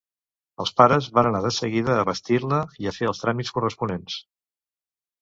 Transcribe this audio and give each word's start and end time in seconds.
Els 0.63 0.71
pares 0.79 1.09
van 1.17 1.29
anar 1.33 1.43
de 1.43 1.51
seguida 1.59 1.99
a 1.99 2.07
vestir-la 2.11 2.63
i 2.87 2.97
fer 2.99 3.13
els 3.13 3.25
tràmits 3.27 3.57
corresponents. 3.59 4.21